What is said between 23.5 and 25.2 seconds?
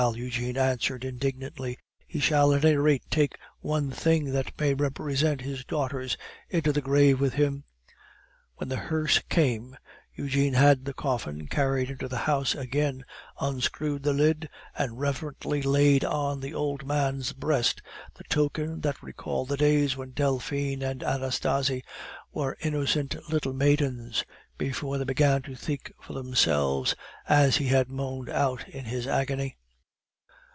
maidens, before they